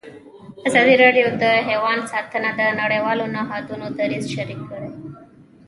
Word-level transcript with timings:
ازادي 0.67 0.95
راډیو 1.03 1.27
د 1.41 1.43
حیوان 1.67 1.99
ساتنه 2.11 2.49
د 2.59 2.61
نړیوالو 2.81 3.25
نهادونو 3.35 3.85
دریځ 3.99 4.25
شریک 4.35 4.59
کړی. 4.71 4.91